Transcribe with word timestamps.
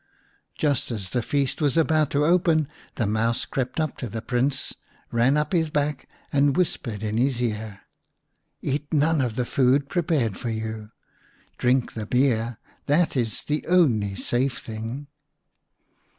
Just 0.57 0.89
as 0.89 1.11
the 1.11 1.21
feast 1.21 1.61
was 1.61 1.77
about 1.77 2.09
to 2.09 2.25
open 2.25 2.67
the 2.95 3.05
Mouse 3.05 3.45
crept 3.45 3.79
up 3.79 3.97
to 3.99 4.09
the 4.09 4.23
Prince, 4.23 4.73
ran 5.11 5.37
up 5.37 5.53
his 5.53 5.69
back 5.69 6.09
and 6.33 6.57
whispered 6.57 7.03
in 7.03 7.17
his 7.17 7.39
ear:" 7.39 7.81
Eat 8.63 8.91
none 8.91 9.21
of 9.21 9.35
the 9.35 9.45
food 9.45 9.89
prepared 9.89 10.37
for 10.39 10.49
you; 10.49 10.87
drink 11.59 11.93
the 11.93 12.07
beer 12.07 12.57
that 12.87 13.15
is 13.15 13.43
the 13.43 13.63
only 13.67 14.15
safe 14.15 14.57
thing." 14.57 15.05